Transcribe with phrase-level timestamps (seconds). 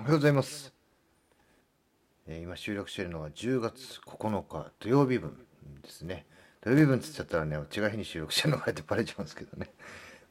[0.00, 0.74] おはようございます。
[2.26, 5.46] えー今収録しているのは10月9日土曜日分
[5.84, 6.26] ですね。
[6.62, 9.70] 土曜日分って言っちゃったらね、違う日に収録してるのかってバレちゃうんですけどね。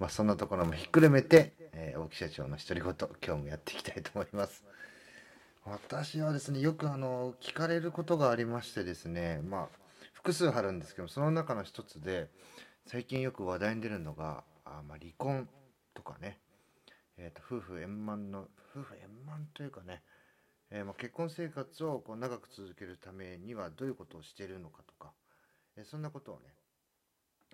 [0.00, 4.64] まあそんなところもひっくるめて、えー大木社長の独り言、今日もやっていきたいと思います。
[5.64, 9.78] 私はですね、よくあの、聞かれることがありましてですね、まあ、
[10.12, 12.28] 複数あるんですけど、その中の一つで、
[12.88, 15.48] 最近よく話題に出るのが、あまあ、離婚
[15.94, 16.40] とかね、
[17.16, 20.02] えー、と夫婦円満の夫婦円満というかね、
[20.70, 25.12] えーまあ、結婚生活をこう長く続けるためにはどういうことをしているのかとか、
[25.76, 26.54] えーそんなことをね、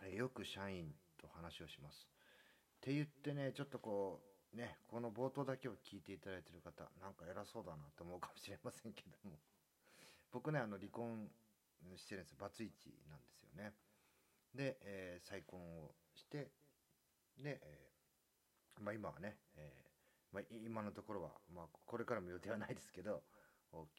[0.03, 2.09] えーよく社員と話をします。
[2.79, 4.23] って言ってねちょっとこ
[4.55, 9.37] うねこの冒頭だけを聞いていただいている方なんか偉そうだなと思うかもしれませんけども
[10.33, 11.29] 僕ねあの離婚
[11.97, 13.73] してるんですバツイチなんですよね。
[14.55, 16.51] で、えー再婚をして
[17.39, 17.88] で、えー
[18.81, 23.23] まあ、今はね、えーまあ、今のところは、まあ、これからも予定はないですけど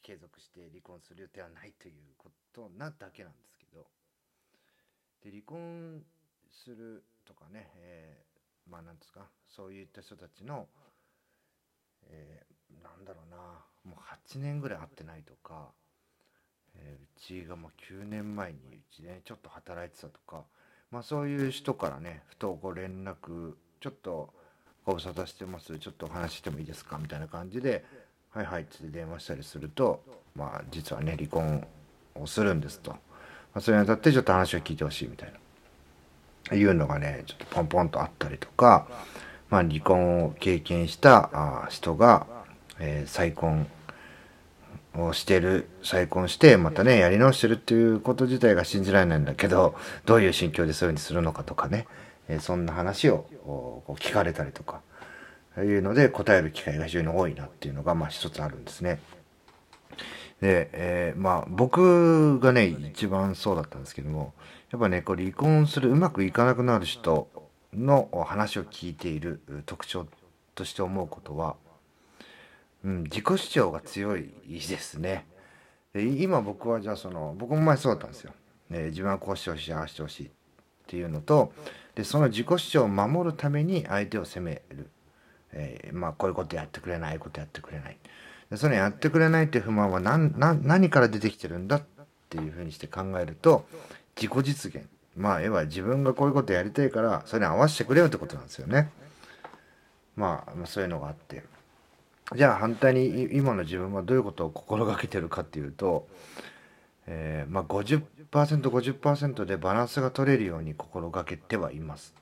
[0.01, 3.87] 継続して離婚する予定はないということなだけなんですけど
[5.23, 6.01] で離婚
[6.49, 8.29] するとかね、えー
[8.71, 10.67] まあなんですかそういった人たちの、
[12.07, 13.37] えーなんだろうな
[13.83, 15.69] もう8年ぐらい会ってないとか、
[16.75, 20.43] えーうちがまあ9年前にうちで、ね、ちょっと働いてたとか、
[20.91, 24.33] まあ、そういう人からねふとご連絡ちょっと
[24.85, 25.77] ご無沙汰してます。
[25.77, 26.97] ちょっとお話してもいいですか？
[26.97, 27.85] みたいな感じで
[28.31, 30.01] 「はいはい」って電話したりすると
[30.35, 31.65] まあ実はね離婚
[32.15, 32.97] をするんですと、ま
[33.55, 36.55] あ、それにあたってちょっと話を聞いてほしいみたいな。
[36.55, 38.87] いうのがねちょっとポンポンとあったりとか、
[39.49, 42.25] まあ、離婚を経験したあ人が、
[42.79, 43.67] えー再婚
[44.95, 51.85] をしてる再婚してまたねやり直してるっていうこと自体が信じられないんだけどどういう心境でそういうふうにするのかとかね、
[52.29, 54.81] えーそんな話をおこう聞かれたりとか
[55.57, 59.01] いうので答える機会が非常に多いなっていうのがまあ一つあるんですね。
[60.39, 64.33] で、えーまあ僕がね一番そうだったんですけども
[64.71, 67.27] やっぱねこう離婚するうまくいかなくなる人
[67.73, 70.07] の話を聞いている特徴
[70.55, 71.55] として思うことは
[72.83, 75.25] うん、自己主張が強いですね。
[75.93, 78.31] で今僕はじゃあその僕も前そうだったんですよ。
[78.69, 80.29] ね、自分はこうしてほしいああしてほしいっ
[80.89, 81.53] ていうのと
[81.93, 84.89] でその自己主張を守るために相手を責める、
[85.53, 87.97] えーまあこういうことやってくれないああいうことやってくれない
[88.49, 91.83] でそのやってくれないっていう不満は何何から出てきてるんだっ
[92.29, 93.65] ていうふうにして考えると
[94.15, 98.89] 自己実現まあ要は自分がこういうことやりたいからそれに合わせてくれよってことなんですよね。
[100.15, 101.43] まあそういうのがあって。
[102.35, 106.07] じゃあ反対に今の自分はどういうことを心がけてるかっていうと、
[107.11, 112.13] えーまあ 50%50% でバランスが取れるように心がけてはいます。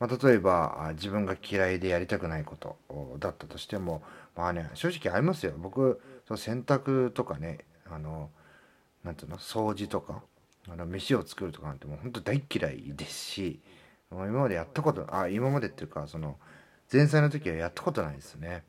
[0.00, 2.76] まあ、例えば自分が嫌いでやりたくないこと
[3.20, 4.02] だったとしても
[4.34, 7.58] まあね正直ありますよ僕その洗濯とかね
[7.88, 8.30] あの
[9.04, 10.22] なんていうの掃除とか
[10.68, 13.60] あの飯を作るとかなんてもう本当大嫌いですし
[14.10, 16.38] 今までやったことあ今までっていうかその
[16.92, 18.64] 前菜の時はやったことないですね。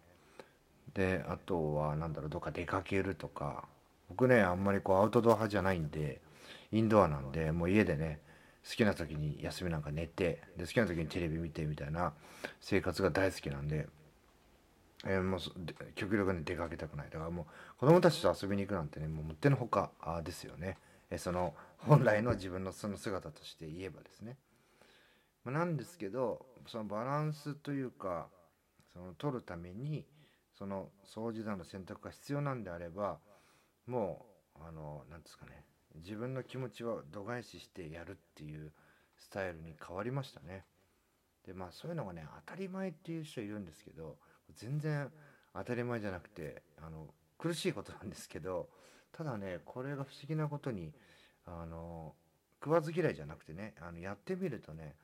[0.93, 3.65] であとはなんだろうどっか出かけるとか
[4.09, 6.21] 僕ねあんまりこうアウトドア派じゃないんで
[6.71, 8.19] インドアなんでもう家でね
[8.67, 12.13] 好きな時に休みなんか寝てで好きな時にテレビ見てみたいな
[12.59, 13.87] 生活が大好きなんで、
[15.05, 15.39] えーもう
[15.93, 17.09] 極力ね出かけたくない。
[17.11, 17.45] だからもう
[17.79, 19.91] 子供たちと遊びに行くなんてねもうもってのほか
[20.23, 20.77] ですよね、
[21.11, 24.37] えーその本来の自分のその姿として言えばですね、
[25.43, 28.27] まあなんですけどそのバランスというか
[28.91, 30.03] その取るために
[30.57, 33.19] その掃除など洗濯が必要なんであれば
[33.87, 34.25] も
[34.57, 35.63] うあのなんですかね。
[35.95, 38.71] 自分の気持ちを度外視してやるっていう
[39.17, 40.65] スタイルに変わりましたね。
[41.45, 44.17] でまあそういうのがね当たり前っていう人いるんですけど
[44.55, 45.09] 全然
[45.53, 47.07] 当たり前じゃなくてあの
[47.37, 48.69] 苦しいことなんですけど
[49.11, 50.91] ただねこれが不思議なことに
[51.45, 52.13] あの
[52.61, 54.95] 食わず嫌いじゃなくてねあのやってみるとね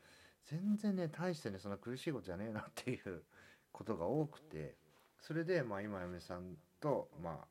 [0.45, 3.21] 全然ね大してねそんな苦しいことじゃねえなっていう
[3.71, 4.75] ことが多くて
[5.19, 7.47] それでまあ今嫁さんとまあ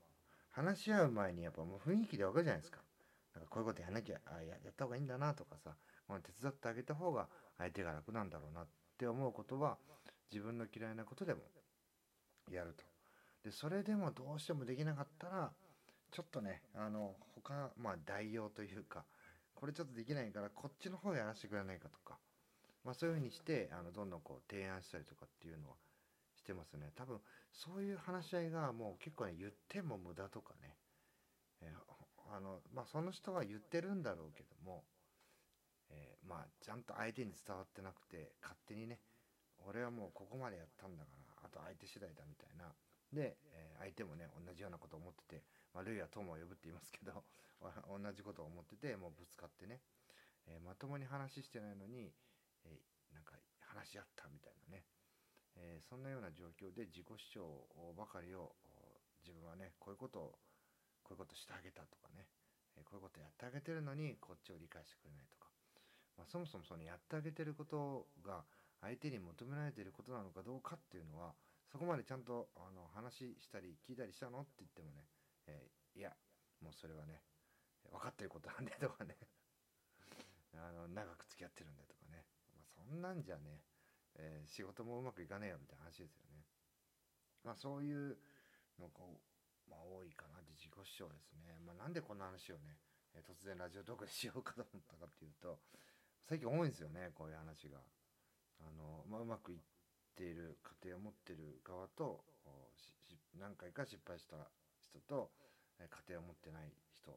[0.52, 2.80] 話し合う前にやっぱもう雰囲気でわかるじゃないですか。
[3.34, 5.70] なんかこういうことやんなきゃあややった方がいいんだなとかさ、
[6.08, 8.66] まあ、手伝ってあげた方が相手が楽なんだろうなっ
[8.98, 9.78] て思うことは
[10.32, 11.40] 自分の嫌いなことでも
[12.50, 12.84] やると。
[13.44, 15.50] でそれでもどうしてもできなかったら
[16.10, 19.04] ちょっとねあの他まあ代用というか
[19.54, 22.18] これちょっとできないからこっちの方やらせてくれないかとか、
[22.84, 25.74] まあ、そういうふうにしてあのどんどんこう提案したりとかっていうのは
[26.50, 26.90] てますね。
[26.96, 27.20] 多分
[27.52, 30.76] そういう話し合いがもう結構ね言っても無駄とかね、
[31.62, 31.78] えー
[32.32, 34.84] あのまあその人は言ってるんだろうけども、
[35.90, 39.00] えーまあちゃんと相手に伝わってなくて勝手にね
[39.66, 41.10] 俺はもうここまでやったんだか
[41.42, 42.74] らあと相手次第だみたいな。
[43.12, 45.42] で、えー相手もね同じようなことを思ってて、
[45.74, 47.24] まあ、ルイは友を呼ぶって言いますけど
[47.88, 49.80] 同じことを思っててもうぶつかってね、
[50.46, 52.12] えーまともに話してないのに、
[52.64, 54.84] えーなんか話し合ったみたいなね、
[55.56, 58.54] えーそんなような状況で自己主張ばかりを
[59.22, 60.38] 自分はねこういうことを
[61.02, 62.26] こういうことしてあげたとかね、
[62.76, 65.50] えーこういうことやってあげてるのにこっちを理解してくれないとか、
[66.18, 68.44] まあ、そもそもそのやってあげてることが
[68.80, 71.34] 相手に求められていることなのかどうかっていうのは
[71.70, 75.04] そこまでちゃんとあの話したり聞いたりしたのって言ってもね、
[75.46, 76.14] えーいや
[76.62, 77.20] もうそれはね
[77.90, 79.16] 分かってることなんでとかね。
[80.54, 83.62] あの長く付き合ってるんだとかね、まあ、そんなんじゃね、
[84.20, 86.44] えー仕事もうまくいかねえよみたいな話ですよね。
[87.44, 88.18] まあそういう
[88.78, 89.00] のが、
[89.68, 91.56] まあ、多いかなって自己主張ですね。
[91.64, 92.76] まあ、なんでこんな話をね、
[93.14, 95.58] えー突然ラジオトークでしようかと思ったかっていうと
[96.28, 97.78] 最近多いんですよねこういう話が。
[98.60, 99.60] あのまあ、うまくいっ
[100.14, 102.20] ている家庭を持ってる側と
[103.38, 104.36] 何回か失敗した
[104.78, 105.30] 人と
[105.80, 107.10] え家庭を持ってない人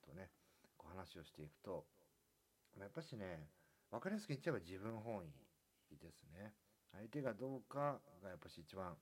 [0.00, 0.30] とね
[0.76, 1.84] こう話をしていくと
[2.76, 3.48] まやっぱしね
[3.90, 5.28] 分かりやすく言っちゃえば自分本位
[5.96, 6.52] ですね。
[6.92, 8.96] 相手がどうかがやっぱし一番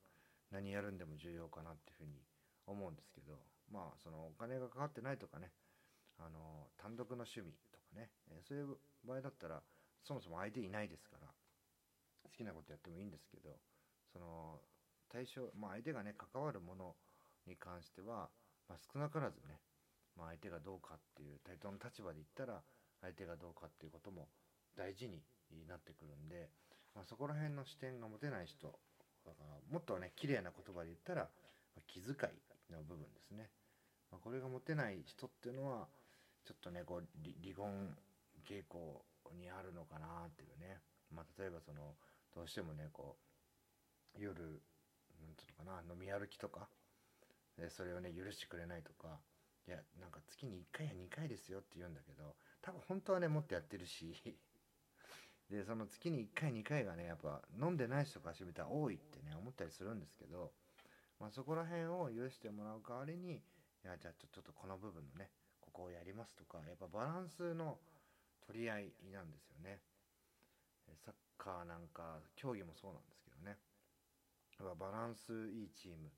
[0.51, 2.21] 何やるんでも重要かなっていうふうに
[2.67, 3.39] 思うんですけど
[3.73, 5.51] まあそのお金がかかってないとかね
[6.19, 9.63] あの単独の趣味とかね、えそういう場合だったら
[10.03, 13.57] そもそも相手いないですから好きなことやってもいいんですけど
[14.13, 14.61] その
[15.11, 16.95] 対象、まあ、相手がね関わるもの
[17.47, 18.29] に関しては、
[18.69, 19.61] まあ、少なからずね、
[20.17, 22.61] まあ、相手がどうかっていう対等の立場で言ったら
[23.01, 24.29] 相手がどうかっていうことも
[24.77, 25.23] 大事に
[25.69, 26.49] なってくるんで、
[26.97, 28.73] まあ、そこら辺の視点が持てない人
[29.25, 31.29] だからもっとね綺麗な言葉で言ったら、
[31.77, 33.51] まあ気遣いの部分ですね、
[34.11, 35.87] まあ、これが持てない人っていうのは
[36.47, 37.07] ちょっとねこう
[37.45, 37.93] 離婚
[38.49, 39.05] 傾向
[39.37, 40.81] にあるのかなっていうね、
[41.15, 41.95] まあ、例えばその
[42.35, 43.17] どうしてもねこ
[44.19, 44.41] う夜
[45.21, 46.69] なんていうのかな飲み歩きとか
[47.59, 49.19] でそれをね許してくれないとか
[49.69, 54.15] いやなんか月に1回や2回ですよって言うんだけど多分本当はねもっとやってるし
[55.51, 60.51] でその月に1回2回がねやっぱ飲んでない人からしてみたら多いってね思ったりするんですけど、
[61.21, 67.79] まあ、そこら辺を許してもらう代わりにいやじゃあちょっとこの部分のねここをやりますとかやっぱバランスの
[68.47, 69.81] 取り合いなんですよね。
[71.05, 73.59] サッカーなんか競技もそうなんですけどね。
[74.59, 76.11] やっぱバランスいいチーム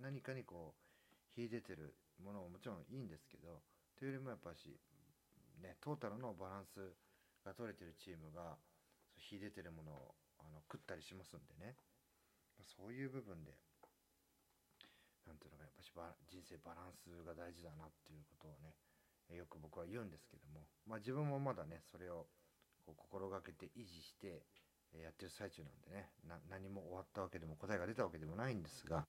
[0.00, 3.60] 何かにこう秀でてるものももちろんいいんですけど
[3.98, 4.76] というよりもやっぱし
[5.62, 6.94] ねトータルのバランス
[7.44, 8.56] が取れてるチームが
[9.18, 11.76] 秀でてるものをあの食ったりしますんでね。
[12.62, 13.50] そういう部分で
[15.26, 15.90] なんていうのかやっぱし
[16.30, 18.74] 人生バランスが大事だなっていうことをね
[19.34, 20.66] よく僕は言うんですけども。
[20.86, 22.26] まあ自分もまだねそれを
[22.86, 24.42] こう心がけて維持して
[25.00, 26.10] やってる最中なんでね
[26.50, 29.06] 何も終わったわけでも答えが出たわけでもないんですが、ま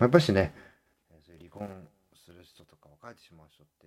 [0.00, 0.52] あやっぱしね
[1.24, 3.86] そういう離婚する人とか別れてしまう人って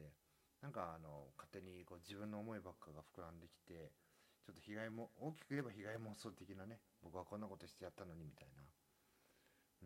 [0.65, 3.94] なんかあの勝手にこう自分の思いばっかが膨らんできて
[4.41, 8.65] ちょっと被害も大きく言えば被害妄想的なね僕はこんなことしてやったのにみたいな。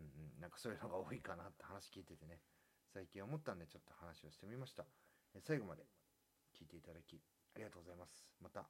[0.00, 0.40] んうん。
[0.40, 2.40] なんかそういうのが多いかなって話聞いててね。
[2.96, 4.88] 最近思ったんでちょっと話をしてみました。
[5.44, 5.84] 最後まで
[6.56, 7.20] 聞いていただき
[7.52, 8.24] ありがとうございます。
[8.40, 8.64] また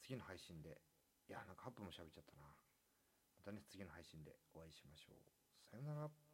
[0.00, 0.80] 次の配信で
[1.28, 2.48] いやなんか8分も喋っちゃったな。
[3.36, 5.20] またね次の配信でお会いしましょう。
[5.68, 6.27] さようなら。